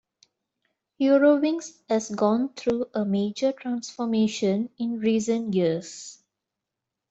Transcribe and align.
Eurowings 0.99 1.83
has 1.87 2.09
gone 2.09 2.51
through 2.55 2.89
a 2.95 3.05
major 3.05 3.51
transformation 3.51 4.67
in 4.79 4.97
recent 4.99 5.53
years. 5.53 6.17